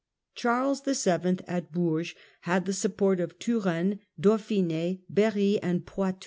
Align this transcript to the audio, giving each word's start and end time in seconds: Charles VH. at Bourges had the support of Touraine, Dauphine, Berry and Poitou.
Charles 0.33 0.81
VH. 0.81 1.43
at 1.47 1.71
Bourges 1.71 2.15
had 2.41 2.65
the 2.65 2.73
support 2.73 3.19
of 3.19 3.37
Touraine, 3.37 3.99
Dauphine, 4.19 5.03
Berry 5.07 5.59
and 5.61 5.85
Poitou. 5.85 6.17